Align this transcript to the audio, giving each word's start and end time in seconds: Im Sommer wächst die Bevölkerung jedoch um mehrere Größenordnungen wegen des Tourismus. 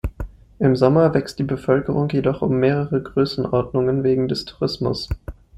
Im 0.57 0.75
Sommer 0.75 1.13
wächst 1.13 1.37
die 1.37 1.43
Bevölkerung 1.43 2.09
jedoch 2.09 2.41
um 2.41 2.55
mehrere 2.57 3.03
Größenordnungen 3.03 4.01
wegen 4.03 4.27
des 4.27 4.45
Tourismus. 4.45 5.07